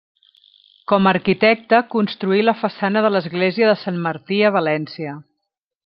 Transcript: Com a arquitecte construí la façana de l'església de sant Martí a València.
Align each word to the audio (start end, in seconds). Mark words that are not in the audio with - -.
Com 0.91 1.09
a 1.09 1.11
arquitecte 1.15 1.81
construí 1.97 2.41
la 2.47 2.57
façana 2.63 3.05
de 3.07 3.13
l'església 3.17 3.71
de 3.73 3.79
sant 3.85 4.01
Martí 4.09 4.45
a 4.51 4.55
València. 4.61 5.17